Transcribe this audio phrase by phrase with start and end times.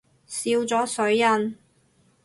[0.25, 1.55] 笑咗水印